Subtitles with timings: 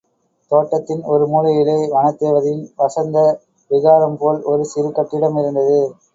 [0.51, 3.17] தோட்டத்தின் ஒரு மூலையிலே, வனதேவதையின் வஸந்த
[3.71, 5.79] விஹாரம் போல் ஒரு சிறு கட்டிடம் இருந்தது.